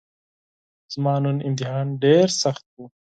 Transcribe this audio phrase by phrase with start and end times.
[0.93, 2.85] زما نن امتحان ډیرسخت وو